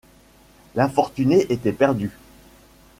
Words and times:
L’infortuné 0.73 1.45
était 1.51 1.73
perdu. 1.73 2.09